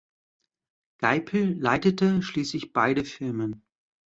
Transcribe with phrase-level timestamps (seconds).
[0.97, 3.61] Geipel leitete schließlich beide Firmen.